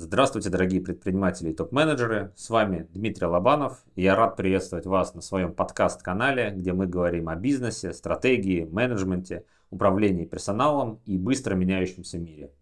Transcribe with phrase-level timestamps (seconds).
[0.00, 2.32] Здравствуйте, дорогие предприниматели и топ-менеджеры.
[2.36, 3.82] С вами Дмитрий Лобанов.
[3.96, 10.24] Я рад приветствовать вас на своем подкаст-канале, где мы говорим о бизнесе, стратегии, менеджменте, управлении
[10.24, 12.52] персоналом и быстро меняющемся мире.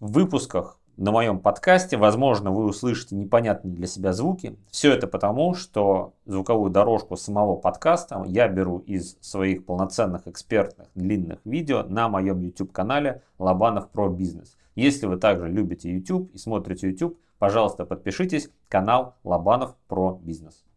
[0.00, 4.58] В выпусках на моем подкасте, возможно, вы услышите непонятные для себя звуки.
[4.68, 11.38] Все это потому, что звуковую дорожку самого подкаста я беру из своих полноценных экспертных длинных
[11.44, 14.56] видео на моем YouTube-канале Лобанов про бизнес.
[14.74, 18.50] Если вы также любите YouTube и смотрите YouTube, пожалуйста, подпишитесь.
[18.68, 20.67] Канал Лобанов про бизнес.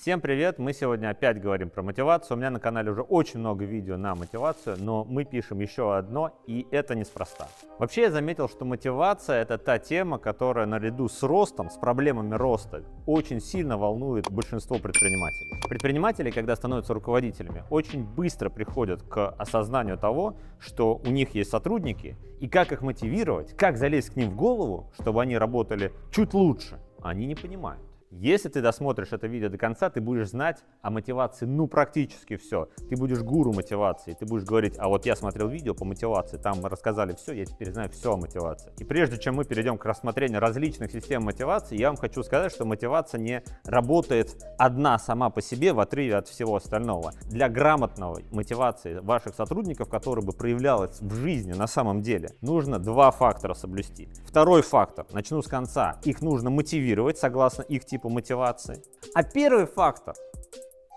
[0.00, 0.60] Всем привет!
[0.60, 2.36] Мы сегодня опять говорим про мотивацию.
[2.36, 6.30] У меня на канале уже очень много видео на мотивацию, но мы пишем еще одно,
[6.46, 7.48] и это неспроста.
[7.80, 12.84] Вообще я заметил, что мотивация это та тема, которая наряду с ростом, с проблемами роста,
[13.06, 15.60] очень сильно волнует большинство предпринимателей.
[15.68, 22.16] Предприниматели, когда становятся руководителями, очень быстро приходят к осознанию того, что у них есть сотрудники,
[22.38, 26.78] и как их мотивировать, как залезть к ним в голову, чтобы они работали чуть лучше,
[27.02, 27.87] они не понимают.
[28.10, 32.70] Если ты досмотришь это видео до конца, ты будешь знать о мотивации, ну, практически все.
[32.88, 36.60] Ты будешь гуру мотивации, ты будешь говорить, а вот я смотрел видео по мотивации, там
[36.62, 38.72] мы рассказали все, я теперь знаю все о мотивации.
[38.78, 42.64] И прежде чем мы перейдем к рассмотрению различных систем мотивации, я вам хочу сказать, что
[42.64, 47.12] мотивация не работает одна сама по себе в отрыве от всего остального.
[47.24, 53.10] Для грамотного мотивации ваших сотрудников, которая бы проявлялась в жизни на самом деле, нужно два
[53.10, 54.08] фактора соблюсти.
[54.24, 58.82] Второй фактор, начну с конца, их нужно мотивировать согласно их типу типу мотивации.
[59.14, 60.14] А первый фактор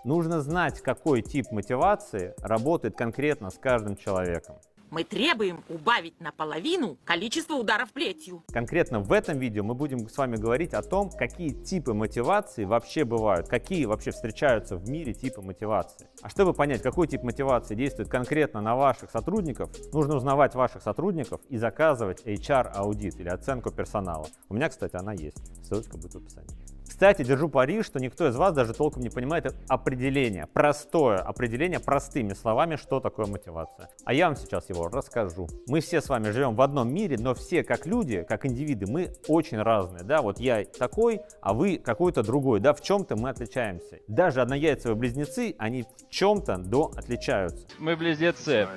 [0.04, 4.56] Нужно знать, какой тип мотивации работает конкретно с каждым человеком.
[4.90, 8.42] Мы требуем убавить наполовину количество ударов плетью.
[8.52, 13.04] Конкретно в этом видео мы будем с вами говорить о том, какие типы мотивации вообще
[13.04, 16.08] бывают, какие вообще встречаются в мире типы мотивации.
[16.20, 21.40] А чтобы понять, какой тип мотивации действует конкретно на ваших сотрудников, нужно узнавать ваших сотрудников
[21.48, 24.26] и заказывать HR-аудит или оценку персонала.
[24.50, 25.40] У меня, кстати, она есть.
[25.64, 26.61] Ссылочка будет в описании.
[26.92, 32.34] Кстати, держу пари, что никто из вас даже толком не понимает определение, простое определение простыми
[32.34, 33.88] словами, что такое мотивация.
[34.04, 35.48] А я вам сейчас его расскажу.
[35.66, 39.10] Мы все с вами живем в одном мире, но все как люди, как индивиды, мы
[39.26, 40.04] очень разные.
[40.04, 42.60] Да, вот я такой, а вы какой-то другой.
[42.60, 44.00] Да, в чем-то мы отличаемся.
[44.06, 47.66] Даже однояйцевые близнецы, они в чем-то до отличаются.
[47.78, 48.68] Мы близнецы.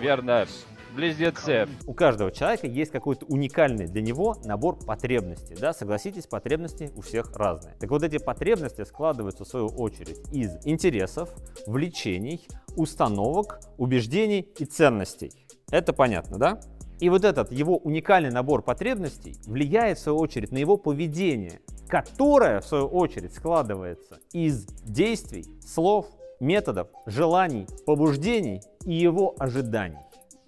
[0.00, 0.46] Верно
[0.94, 1.68] близнецы.
[1.86, 5.56] У каждого человека есть какой-то уникальный для него набор потребностей.
[5.58, 7.74] Да, согласитесь, потребности у всех разные.
[7.78, 11.30] Так вот эти потребности складываются в свою очередь из интересов,
[11.66, 12.46] влечений,
[12.76, 15.32] установок, убеждений и ценностей.
[15.70, 16.60] Это понятно, да?
[17.00, 22.60] И вот этот его уникальный набор потребностей влияет в свою очередь на его поведение, которое
[22.60, 26.06] в свою очередь складывается из действий, слов,
[26.40, 29.98] методов, желаний, побуждений и его ожиданий.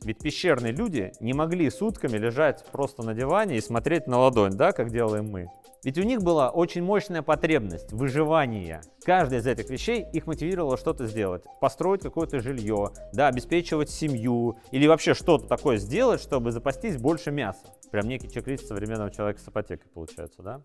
[0.04, 4.72] Ведь пещерные люди не могли сутками лежать просто на диване и смотреть на ладонь, да,
[4.72, 5.46] как делаем мы.
[5.84, 8.82] Ведь у них была очень мощная потребность выживания.
[9.04, 11.42] Каждая из этих вещей их мотивировала что-то сделать.
[11.60, 17.66] Построить какое-то жилье, да, обеспечивать семью или вообще что-то такое сделать, чтобы запастись больше мяса.
[17.90, 20.60] Прям некий чек-лист современного человека с ипотекой получается, да?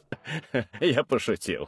[0.79, 1.67] Я пошутил.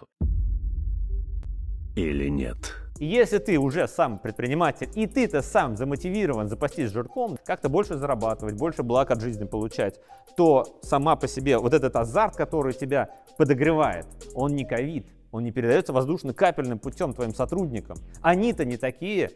[1.96, 2.76] Или нет?
[3.00, 8.56] И если ты уже сам предприниматель, и ты-то сам замотивирован запастись жирком, как-то больше зарабатывать,
[8.56, 10.00] больше благ от жизни получать,
[10.36, 14.06] то сама по себе вот этот азарт, который тебя подогревает,
[14.36, 17.98] он не ковид, он не передается воздушно-капельным путем твоим сотрудникам.
[18.22, 19.32] Они-то не такие.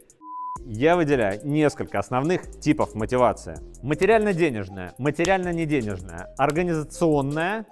[0.66, 3.58] Я выделяю несколько основных типов мотивации.
[3.82, 7.66] Материально-денежная, материально-неденежная, организационная,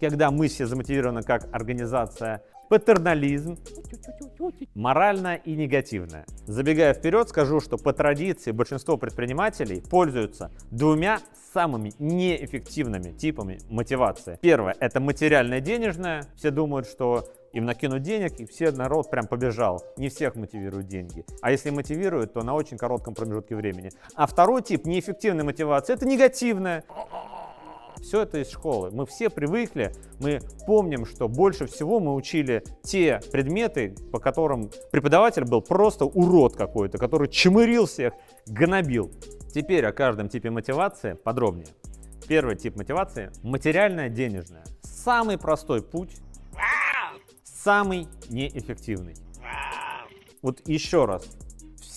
[0.00, 3.58] когда мы все замотивированы как организация, патернализм,
[4.74, 6.26] моральное и негативное.
[6.46, 11.20] Забегая вперед, скажу, что по традиции большинство предпринимателей пользуются двумя
[11.52, 14.38] самыми неэффективными типами мотивации.
[14.40, 16.24] Первое– это материальное денежное.
[16.36, 19.82] Все думают, что им накинут денег, и все народ прям побежал.
[19.96, 21.24] Не всех мотивируют деньги.
[21.40, 23.90] А если мотивируют, то на очень коротком промежутке времени.
[24.14, 26.84] А второй тип неэффективной мотивации– это негативная.
[28.02, 28.90] Все это из школы.
[28.90, 35.44] Мы все привыкли, мы помним, что больше всего мы учили те предметы, по которым преподаватель
[35.44, 38.14] был просто урод какой-то, который чмырил всех,
[38.46, 39.10] гнобил.
[39.52, 41.68] Теперь о каждом типе мотивации подробнее.
[42.26, 44.64] Первый тип мотивации– материальная денежная.
[44.82, 46.16] Самый простой путь,
[47.42, 49.14] самый неэффективный.
[50.42, 51.26] Вот еще раз,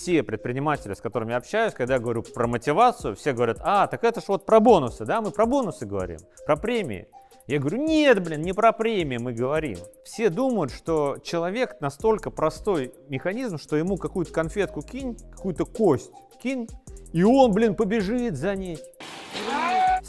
[0.02, 4.04] все предприниматели, с которыми я общаюсь, когда я говорю про мотивацию, все говорят, а, так
[4.04, 7.08] это ж вот про бонусы, да, мы про бонусы говорим, про премии.
[7.46, 9.78] Я говорю, нет, блин, не про премии мы говорим.
[10.04, 16.12] Все думают, что человек настолько простой механизм, что ему какую-то конфетку кинь, какую-то кость
[16.42, 16.68] кинь,
[17.14, 18.80] и он, блин, побежит за ней.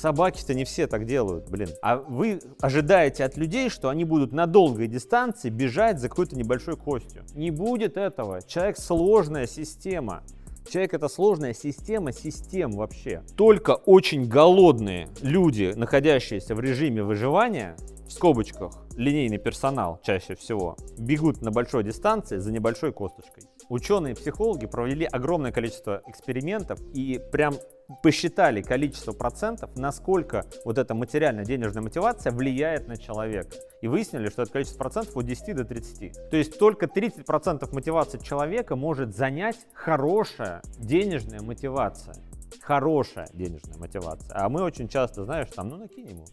[0.03, 1.69] Собаки-то не все так делают, блин.
[1.81, 6.77] А вы ожидаете от людей, что они будут на долгой дистанции бежать за какой-то небольшой
[6.77, 7.23] костью.
[7.37, 8.43] Не будет этого.
[8.43, 10.25] Человек сложная система.
[10.69, 13.23] Человек это сложная система систем вообще.
[13.37, 21.43] Только очень голодные люди, находящиеся в режиме выживания, в скобочках, линейный персонал чаще всего, бегут
[21.43, 23.45] на большой дистанции за небольшой косточкой.
[23.69, 27.55] Ученые-психологи провели огромное количество экспериментов и прям
[28.03, 33.51] посчитали количество процентов, насколько вот эта материально-денежная мотивация влияет на человека.
[33.81, 36.31] И выяснили, что это количество процентов от 10 до 30.
[36.31, 42.15] То есть только 30 процентов мотивации человека может занять хорошая денежная мотивация.
[42.61, 44.37] Хорошая денежная мотивация.
[44.37, 46.25] А мы очень часто, знаешь, там, ну накинь ему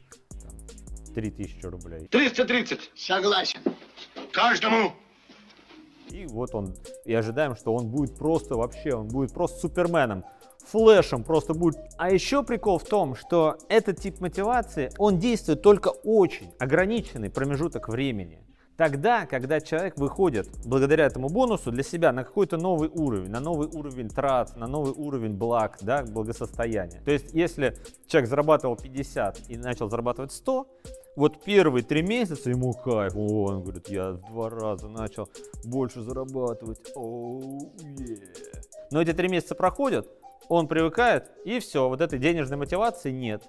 [1.14, 2.08] 3000 рублей.
[2.08, 2.92] 330.
[2.96, 3.60] Согласен.
[4.32, 4.94] Каждому.
[6.12, 6.76] И вот он,
[7.06, 10.24] и ожидаем, что он будет просто вообще, он будет просто суперменом,
[10.72, 11.78] флешем просто будет.
[11.98, 17.90] А еще прикол в том, что этот тип мотивации, он действует только очень ограниченный промежуток
[17.90, 18.44] времени.
[18.78, 23.68] Тогда, когда человек выходит благодаря этому бонусу для себя на какой-то новый уровень, на новый
[23.68, 27.02] уровень трат, на новый уровень благ, да, благосостояния.
[27.04, 27.76] То есть, если
[28.08, 30.66] человек зарабатывал 50 и начал зарабатывать 100,
[31.18, 33.14] вот первые три месяца ему кайф.
[33.18, 35.28] О, он говорит, я в два раза начал
[35.66, 36.80] больше зарабатывать.
[36.96, 38.24] Оу, yeah.
[38.92, 40.08] Но эти три месяца проходят,
[40.50, 43.44] он привыкает, и все, вот этой денежной мотивации нет.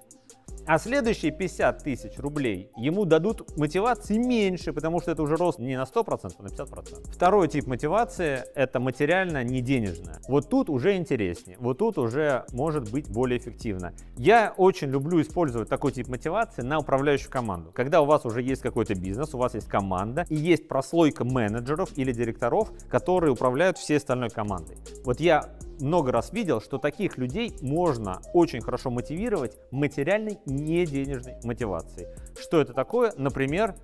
[0.67, 5.77] А следующие 50 тысяч рублей ему дадут мотивации меньше, потому что это уже рост не
[5.77, 7.11] на 100%, а на 50%.
[7.11, 10.21] Второй тип мотивации– это материально не денежная.
[10.29, 13.95] Вот тут уже интереснее, вот тут уже может быть более эффективно.
[14.17, 17.73] Я очень люблю использовать такой тип мотивации на управляющую команду.
[17.75, 21.91] Когда у вас уже есть какой-то бизнес, у вас есть команда и есть прослойка менеджеров
[21.97, 24.77] или директоров, которые управляют всей остальной командой.
[25.05, 25.49] Вот я
[25.81, 32.09] много раз видел, что таких людей можно очень хорошо мотивировать материальной, не денежной мотивацией.
[32.41, 33.13] Что это такое?
[33.17, 33.75] Например...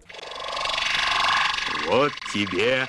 [1.89, 2.87] Вот тебе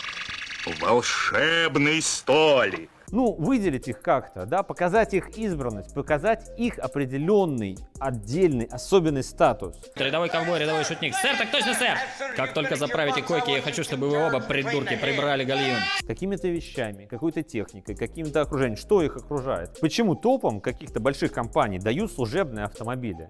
[0.82, 2.90] волшебный столик.
[3.12, 9.78] Ну, выделить их как-то, да, показать их избранность, показать их определенный, отдельный, особенный статус.
[9.96, 11.16] Рядовой ковбой, рядовой шутник.
[11.16, 11.98] Сэр, так точно, сэр!
[12.36, 15.78] Как только заправите койки, я хочу, чтобы вы оба, придурки, прибрали гальюн.
[16.06, 18.78] Какими-то вещами, какой-то техникой, каким-то окружением.
[18.78, 19.80] Что их окружает?
[19.80, 23.30] Почему топом каких-то больших компаний дают служебные автомобили?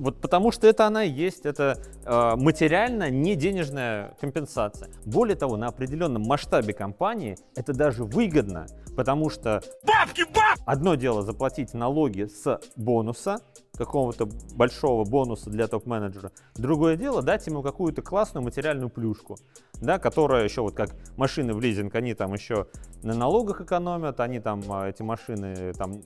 [0.00, 4.88] Вот потому что это она и есть, это э, материально не денежная компенсация.
[5.04, 8.66] Более того, на определенном масштабе компании это даже выгодно,
[8.96, 10.58] потому что Бабки, баб!
[10.64, 13.40] одно дело заплатить налоги с бонуса,
[13.76, 16.32] какого-то большого бонуса для топ-менеджера.
[16.54, 19.36] Другое дело дать ему какую-то классную материальную плюшку,
[19.80, 22.66] да, которая еще вот как машины в лизинг, они там еще
[23.02, 26.02] на налогах экономят, они там а, эти машины там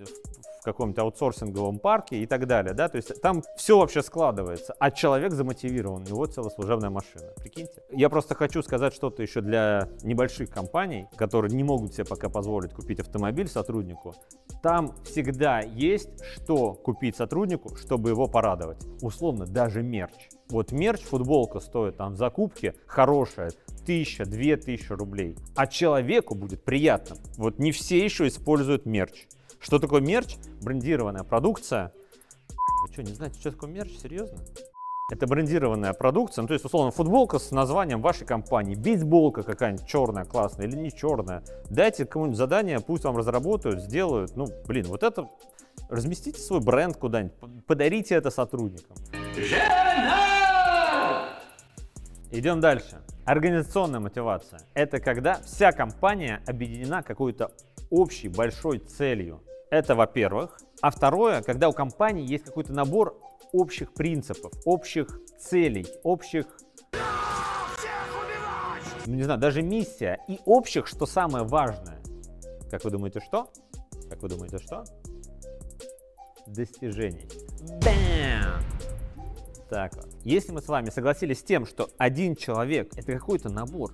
[0.64, 5.32] каком-нибудь аутсорсинговом парке и так далее, да, то есть там все вообще складывается, а человек
[5.32, 7.82] замотивирован, у него целая служебная машина, прикиньте.
[7.90, 12.72] Я просто хочу сказать что-то еще для небольших компаний, которые не могут себе пока позволить
[12.72, 14.14] купить автомобиль сотруднику,
[14.62, 18.78] там всегда есть что купить сотруднику, чтобы его порадовать.
[19.02, 20.30] Условно, даже мерч.
[20.48, 23.50] Вот мерч, футболка стоит там в закупке хорошая,
[23.84, 25.36] тысяча, две тысячи рублей.
[25.54, 27.16] А человеку будет приятно.
[27.36, 29.26] Вот не все еще используют мерч.
[29.58, 30.36] Что такое мерч?
[30.64, 31.92] Брендированная продукция.
[32.82, 33.98] Вы что, не знаете, что такое мерч?
[33.98, 34.38] Серьезно?
[35.12, 40.24] Это брендированная продукция, ну, то есть, условно, футболка с названием вашей компании, бейсболка какая-нибудь черная,
[40.24, 41.42] классная или не черная.
[41.68, 44.34] Дайте кому-нибудь задание, пусть вам разработают, сделают.
[44.36, 45.28] Ну, блин, вот это...
[45.90, 47.34] Разместите свой бренд куда-нибудь,
[47.66, 48.96] подарите это сотрудникам.
[52.30, 53.02] Идем дальше.
[53.26, 54.60] Организационная мотивация.
[54.72, 57.52] Это когда вся компания объединена какой-то
[57.90, 59.42] общей большой целью.
[59.74, 60.60] Это во-первых.
[60.82, 63.18] А второе, когда у компании есть какой-то набор
[63.52, 66.46] общих принципов, общих целей, общих
[69.04, 72.00] ну, не знаю, даже миссия и общих, что самое важное.
[72.70, 73.50] Как вы думаете, что?
[74.08, 74.84] Как вы думаете, что?
[76.46, 77.28] Достижений.
[77.82, 78.62] Бам!
[79.68, 80.06] Так вот.
[80.22, 83.90] Если мы с вами согласились с тем, что один человек это какой-то набор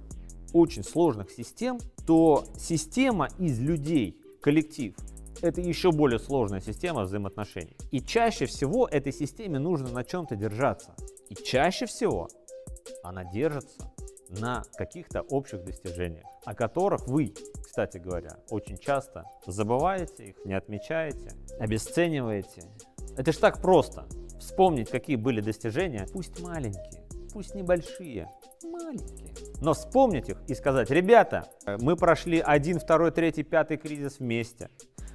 [0.52, 4.94] очень сложных систем, то система из людей, коллектив,
[5.42, 7.76] это еще более сложная система взаимоотношений.
[7.90, 10.94] И чаще всего этой системе нужно на чем-то держаться.
[11.28, 12.28] И чаще всего
[13.02, 13.92] она держится
[14.28, 21.32] на каких-то общих достижениях, о которых вы, кстати говоря, очень часто забываете их, не отмечаете,
[21.58, 22.62] обесцениваете.
[23.16, 24.06] Это же так просто.
[24.38, 28.30] Вспомнить, какие были достижения, пусть маленькие, пусть небольшие,
[28.62, 29.34] маленькие.
[29.60, 31.48] Но вспомнить их и сказать, ребята,
[31.80, 34.70] мы прошли один, второй, третий, пятый кризис вместе.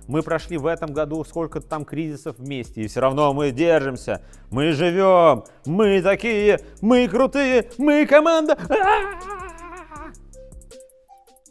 [0.07, 4.21] Мы прошли в этом году сколько-то там кризисов вместе, и все равно мы держимся,
[4.51, 8.57] мы живем, мы такие, мы крутые, мы команда.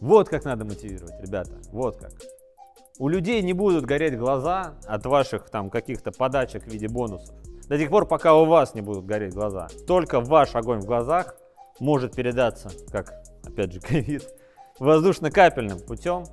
[0.00, 2.12] Вот как надо мотивировать, ребята, вот как.
[2.99, 7.34] У людей не будут гореть глаза от ваших там каких-то подачек в виде бонусов.
[7.68, 9.68] До тех пор, пока у вас не будут гореть глаза.
[9.87, 11.34] Только ваш огонь в глазах
[11.80, 14.28] может передаться, как, опять же, ковид,
[14.78, 16.25] воздушно-капельным путем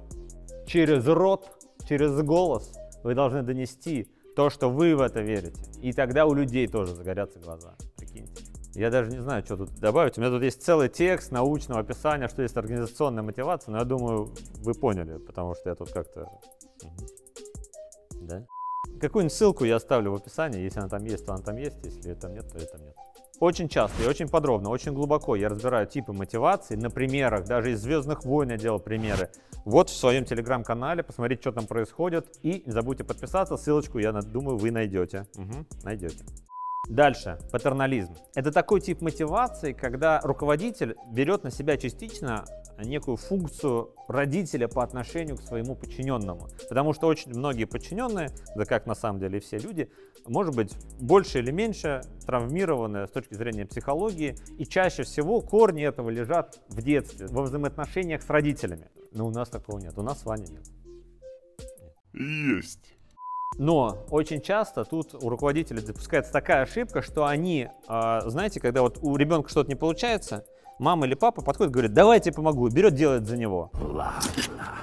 [0.68, 1.50] через рот,
[1.88, 2.74] через голос.
[3.04, 5.62] Вы должны донести то, что вы в это верите.
[5.82, 7.76] И тогда у людей тоже загорятся глаза.
[7.98, 8.44] Прикиньте.
[8.74, 10.18] Я даже не знаю, что тут добавить.
[10.18, 14.34] У меня тут есть целый текст научного описания, что есть организационная мотивация, но я думаю,
[14.64, 16.30] вы поняли, потому что я тут как-то...
[18.22, 18.46] Да?
[19.02, 20.62] Какую-нибудь ссылку я оставлю в описании.
[20.62, 21.78] Если она там есть, то она там есть.
[21.84, 22.96] Если там нет, то это нет.
[23.42, 27.46] Очень часто и очень подробно, очень глубоко я разбираю типы мотивации на примерах.
[27.46, 29.32] Даже из «Звездных войн» я делал примеры.
[29.66, 32.38] Вот в своем телеграм-канале, посмотрите, что там происходит.
[32.44, 35.26] И не забудьте подписаться, ссылочку, я думаю, вы найдете.
[35.36, 36.24] Угу, найдете.
[36.88, 38.16] Дальше, патернализм.
[38.36, 42.46] Это такой тип мотивации, когда руководитель берет на себя частично
[42.84, 46.50] некую функцию родителя по отношению к своему подчиненному.
[46.70, 49.90] Потому что очень многие подчиненные, да как на самом деле все люди,
[50.28, 56.10] может быть больше или меньше травмированы с точки зрения психологии, и чаще всего корни этого
[56.10, 58.90] лежат в детстве, во взаимоотношениях с родителями.
[59.12, 60.66] Но у нас такого нет, у нас с Ваней нет.
[62.14, 62.96] Есть.
[63.58, 69.00] Но очень часто тут у руководителей допускается такая ошибка, что они, а, знаете, когда вот
[69.02, 70.46] у ребенка что-то не получается,
[70.82, 73.70] мама или папа подходит и говорит, давайте я помогу, и берет, делает за него.
[73.74, 74.76] Ладно,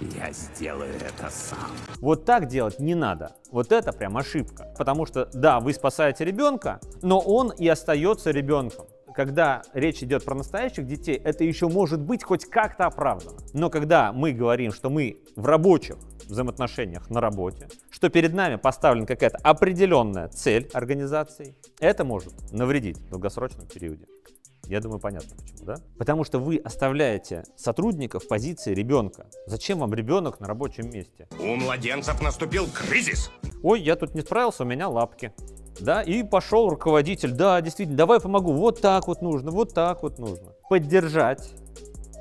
[0.00, 1.70] я сделаю это сам.
[1.98, 3.34] Вот так делать не надо.
[3.50, 4.72] Вот это прям ошибка.
[4.76, 10.34] Потому что, да, вы спасаете ребенка, но он и остается ребенком когда речь идет про
[10.34, 13.36] настоящих детей, это еще может быть хоть как-то оправдано.
[13.52, 15.96] Но когда мы говорим, что мы в рабочих
[16.26, 23.10] взаимоотношениях на работе, что перед нами поставлена какая-то определенная цель организации, это может навредить в
[23.10, 24.06] долгосрочном периоде.
[24.66, 25.76] Я думаю, понятно почему, да?
[25.98, 29.26] Потому что вы оставляете сотрудника в позиции ребенка.
[29.46, 31.28] Зачем вам ребенок на рабочем месте?
[31.38, 33.30] У младенцев наступил кризис.
[33.62, 35.32] Ой, я тут не справился, у меня лапки
[35.80, 40.18] да, и пошел руководитель, да, действительно, давай помогу, вот так вот нужно, вот так вот
[40.18, 40.52] нужно.
[40.68, 41.50] Поддержать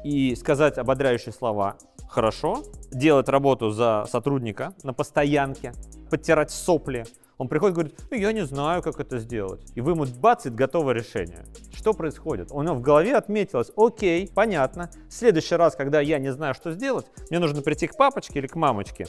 [0.04, 1.78] и сказать ободряющие слова,
[2.10, 5.74] хорошо, делать работу за сотрудника на постоянке,
[6.10, 7.06] подтирать сопли.
[7.42, 9.72] Он приходит и говорит, ну я не знаю, как это сделать.
[9.74, 11.44] И вы ему бац, готовое решение.
[11.74, 12.52] Что происходит?
[12.52, 14.92] У него в голове отметилось, окей, понятно.
[15.10, 18.46] В следующий раз, когда я не знаю, что сделать, мне нужно прийти к папочке или
[18.46, 19.08] к мамочке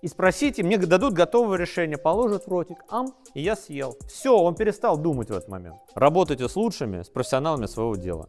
[0.00, 3.98] и спросите, мне дадут готовое решение, положат в ротик, ам, и я съел.
[4.06, 5.76] Все, он перестал думать в этот момент.
[5.94, 8.28] Работайте с лучшими, с профессионалами своего дела.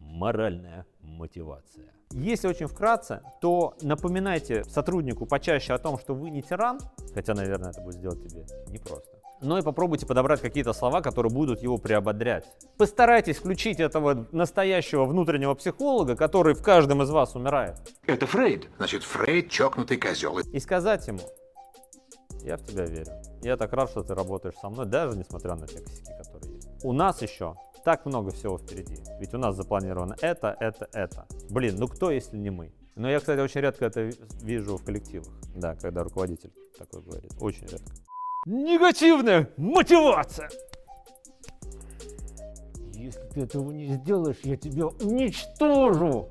[0.00, 0.86] Моральная
[1.22, 1.84] мотивация.
[2.12, 6.78] Если очень вкратце, то напоминайте сотруднику почаще о том, что вы не тиран,
[7.14, 11.62] хотя, наверное, это будет сделать тебе непросто но и попробуйте подобрать какие-то слова, которые будут
[11.62, 12.46] его приободрять.
[12.78, 17.76] Постарайтесь включить этого настоящего внутреннего психолога, который в каждом из вас умирает.
[18.06, 18.68] Это Фрейд.
[18.76, 20.38] Значит, Фрейд чокнутый козел.
[20.38, 21.20] И сказать ему,
[22.42, 23.12] я в тебя верю.
[23.42, 26.84] Я так рад, что ты работаешь со мной, даже несмотря на те косяки, которые есть.
[26.84, 28.96] У нас еще так много всего впереди.
[29.18, 31.26] Ведь у нас запланировано это, это, это.
[31.50, 32.72] Блин, ну кто, если не мы?
[32.94, 34.10] Но я, кстати, очень редко это
[34.42, 35.28] вижу в коллективах.
[35.54, 37.32] Да, когда руководитель такой говорит.
[37.40, 37.92] Очень редко.
[38.46, 40.50] Негативная мотивация.
[42.94, 46.28] Если ты этого не сделаешь, я тебя уничтожу.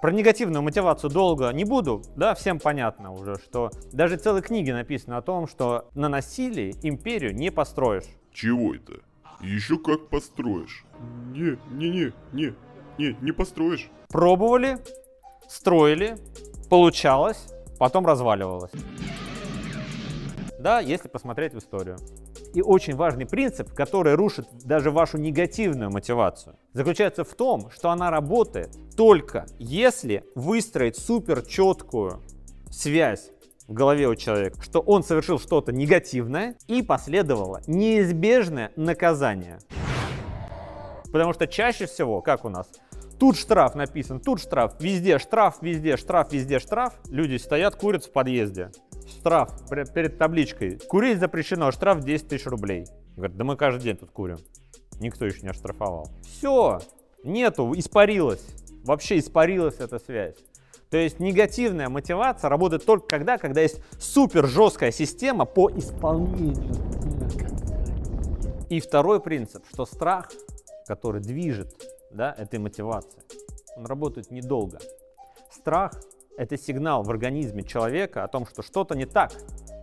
[0.00, 5.14] Про негативную мотивацию долго не буду, да, всем понятно уже, что даже целые книги написаны
[5.14, 8.06] о том, что на насилии империю не построишь.
[8.32, 8.94] Чего это?
[9.42, 10.84] Еще как построишь.
[11.32, 12.54] Не, не, не, не,
[12.98, 13.90] не, не построишь.
[14.08, 14.78] Пробовали,
[15.48, 16.16] строили,
[16.68, 18.72] получалось, потом разваливалось
[20.62, 21.98] да, если посмотреть в историю.
[22.54, 28.10] И очень важный принцип, который рушит даже вашу негативную мотивацию, заключается в том, что она
[28.10, 32.20] работает только если выстроить супер четкую
[32.70, 33.30] связь
[33.72, 39.58] в голове у человека, что он совершил что-то негативное и последовало неизбежное наказание.
[41.10, 42.68] Потому что чаще всего, как у нас,
[43.18, 46.92] тут штраф написан, тут штраф, везде штраф, везде штраф, везде штраф.
[47.08, 48.70] Люди стоят, курят в подъезде
[49.08, 50.78] штраф перед табличкой.
[50.78, 52.84] Курить запрещено, штраф 10 тысяч рублей.
[53.16, 54.36] Говорит, да мы каждый день тут курим.
[55.00, 56.10] Никто еще не оштрафовал.
[56.22, 56.80] Все,
[57.24, 58.44] нету, испарилась.
[58.84, 60.34] Вообще испарилась эта связь.
[60.92, 66.76] То есть негативная мотивация работает только когда, когда есть супер жесткая система по исполнению.
[68.68, 70.30] И второй принцип, что страх,
[70.86, 71.74] который движет
[72.10, 73.24] да, этой мотивацией,
[73.74, 74.80] он работает недолго.
[75.50, 75.92] Страх
[76.36, 79.32] Это сигнал в организме человека о том, что что-то не так.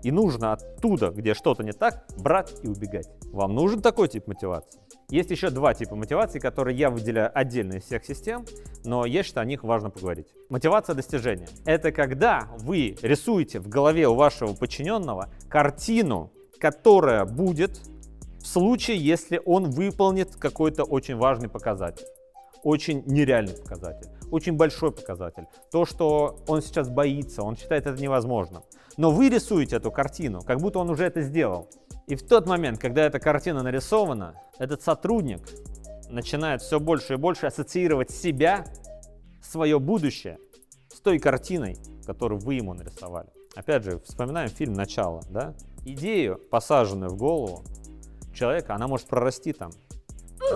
[0.04, 3.10] И нужно оттуда, где что-то не так, брать и убегать.
[3.32, 4.80] Вам нужен такой тип мотивации?
[5.10, 8.46] Есть еще два типа мотивации, которые я выделяю отдельно из всех систем,
[8.84, 10.28] но есть что о них важно поговорить.
[10.50, 11.48] Мотивация достижения.
[11.66, 17.82] Это когда вы рисуете в голове у вашего подчиненного картину, которая будет
[18.39, 22.06] в случае, если он выполнит какой-то очень важный показатель,
[22.63, 25.46] очень нереальный показатель, очень большой показатель.
[25.72, 28.62] То, что он сейчас боится, он считает это невозможным.
[28.96, 31.68] Но вы рисуете эту картину, как будто он уже это сделал.
[32.10, 35.42] И в тот момент, когда эта картина нарисована, этот сотрудник
[36.10, 38.66] начинает все больше и больше ассоциировать себя,
[39.44, 40.39] свое будущее
[40.92, 43.30] с той картиной, которую вы ему нарисовали.
[43.56, 45.22] Опять же, вспоминаем фильм «Начало».
[45.30, 45.54] Да?
[45.86, 47.63] Идею, посаженную в голову
[48.34, 49.72] человека, она может прорасти там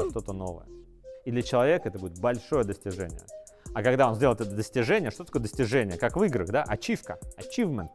[0.10, 0.65] что-то новое.
[1.24, 3.22] И для человека это будет большое достижение.
[3.75, 6.00] А когда он сделает это достижение, что такое достижение?
[6.00, 6.63] Как в играх, да?
[6.63, 7.89] Ачивка, achievement.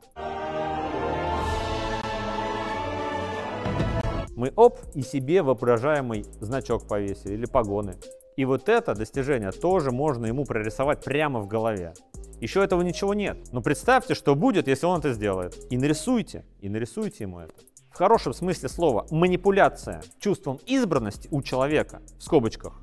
[4.38, 7.97] Мы оп, и себе воображаемый значок повесили или погоны.
[8.37, 11.92] И вот это достижение тоже можно ему прорисовать прямо в голове.
[12.40, 13.37] Еще этого ничего нет.
[13.50, 15.57] Но представьте, что будет, если он это сделает.
[15.73, 17.52] И нарисуйте, и нарисуйте ему это.
[17.90, 22.80] В хорошем смысле слова манипуляция чувством избранности у человека, в скобочках,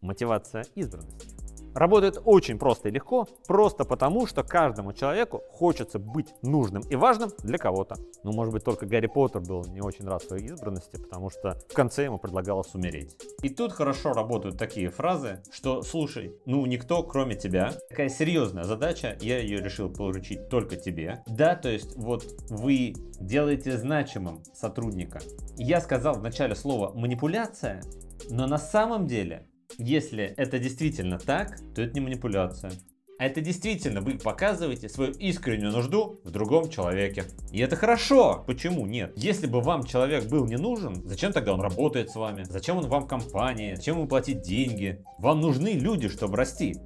[0.00, 1.35] мотивация избранности
[1.76, 7.30] работает очень просто и легко, просто потому, что каждому человеку хочется быть нужным и важным
[7.42, 7.96] для кого-то.
[8.24, 11.74] Ну, может быть, только Гарри Поттер был не очень рад своей избранности, потому что в
[11.74, 13.16] конце ему предлагалось умереть.
[13.42, 19.16] И тут хорошо работают такие фразы, что, слушай, ну, никто, кроме тебя, такая серьезная задача,
[19.20, 21.22] я ее решил поручить только тебе.
[21.26, 25.20] Да, то есть, вот вы делаете значимым сотрудника.
[25.56, 27.82] Я сказал в начале слова манипуляция,
[28.30, 29.46] но на самом деле
[29.78, 32.72] если это действительно так, то это не манипуляция.
[33.18, 37.24] А это действительно вы показываете свою искреннюю нужду в другом человеке.
[37.50, 38.44] И это хорошо.
[38.46, 39.14] Почему нет?
[39.16, 42.44] Если бы вам человек был не нужен, зачем тогда он работает с вами?
[42.44, 43.74] Зачем он вам в компании?
[43.74, 45.02] Зачем ему платить деньги?
[45.18, 46.76] Вам нужны люди, чтобы расти.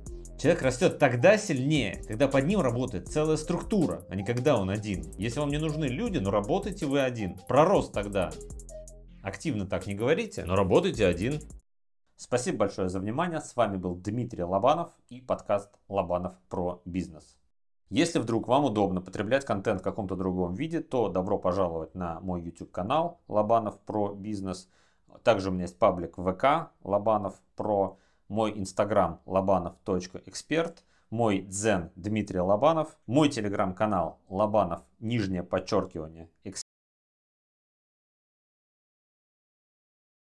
[0.40, 5.05] Человек растет тогда сильнее, когда под ним работает целая структура, а не когда он один.
[5.18, 7.37] Если вам не нужны люди, но работаете вы один.
[7.48, 8.31] Про рост тогда.
[9.22, 11.40] Активно так не говорите, но работайте один.
[12.22, 13.40] Спасибо большое за внимание.
[13.40, 17.38] С вами был Дмитрий Лобанов и подкаст Лобанов про бизнес.
[17.88, 22.42] Если вдруг вам удобно потреблять контент в каком-то другом виде, то добро пожаловать на мой
[22.42, 24.68] YouTube канал Лобанов про бизнес.
[25.22, 27.96] Также у меня есть паблик ВК Лобанов про,
[28.28, 36.69] мой инстаграм лобанов.эксперт, мой дзен Дмитрий Лобанов, мой телеграм-канал Лобанов, нижнее подчеркивание, эксперт.